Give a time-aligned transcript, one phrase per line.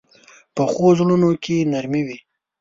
[0.55, 2.17] پخو زړونو کې نرمي وي